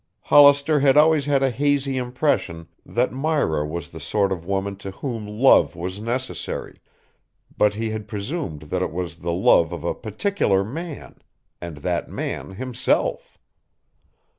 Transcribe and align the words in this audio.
Hollister 0.21 0.79
had 0.79 0.97
always 0.97 1.25
had 1.27 1.43
a 1.43 1.51
hazy 1.51 1.95
impression 1.97 2.67
that 2.83 3.11
Myra 3.13 3.63
was 3.67 3.91
the 3.91 3.99
sort 3.99 4.31
of 4.31 4.47
woman 4.47 4.75
to 4.77 4.89
whom 4.89 5.27
love 5.27 5.75
was 5.75 5.99
necessary, 6.01 6.81
but 7.55 7.75
he 7.75 7.91
had 7.91 8.07
presumed 8.07 8.63
that 8.73 8.81
it 8.81 8.91
was 8.91 9.17
the 9.17 9.31
love 9.31 9.71
of 9.71 9.83
a 9.83 9.93
particular 9.93 10.63
man, 10.63 11.19
and 11.61 11.77
that 11.85 12.09
man 12.09 12.53
himself. 12.53 13.37